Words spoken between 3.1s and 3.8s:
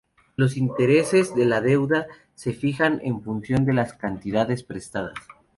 función de